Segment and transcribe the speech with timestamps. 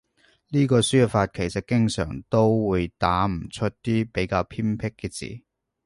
[0.49, 5.43] 呢個輸入法其實經常都會打唔出啲比較偏僻嘅字